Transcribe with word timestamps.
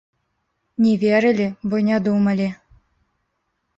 Не 0.85 0.93
верылі, 1.03 1.47
бо 1.73 1.85
не 1.91 1.97
думалі. 2.09 2.49